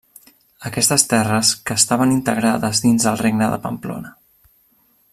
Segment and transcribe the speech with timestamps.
[0.69, 4.15] Aquestes terres que estaven integrades dins del regne de Pamplona.